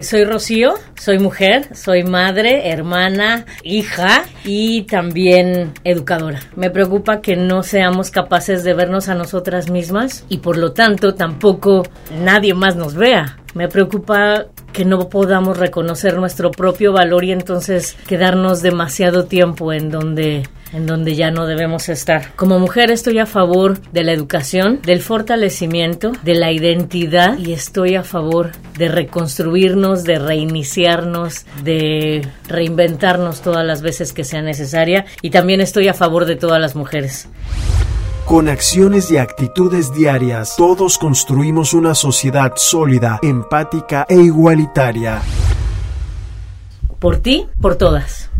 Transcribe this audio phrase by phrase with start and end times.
[0.00, 6.40] Soy Rocío, soy mujer, soy madre, hermana, hija y también educadora.
[6.54, 11.14] Me preocupa que no seamos capaces de vernos a nosotras mismas y por lo tanto
[11.14, 11.82] tampoco
[12.22, 13.38] nadie más nos vea.
[13.54, 19.90] Me preocupa que no podamos reconocer nuestro propio valor y entonces quedarnos demasiado tiempo en
[19.90, 22.34] donde en donde ya no debemos estar.
[22.36, 27.94] Como mujer estoy a favor de la educación, del fortalecimiento, de la identidad y estoy
[27.94, 35.30] a favor de reconstruirnos, de reiniciarnos, de reinventarnos todas las veces que sea necesaria y
[35.30, 37.28] también estoy a favor de todas las mujeres.
[38.24, 45.22] Con acciones y actitudes diarias, todos construimos una sociedad sólida, empática e igualitaria.
[46.98, 48.30] Por ti, por todas.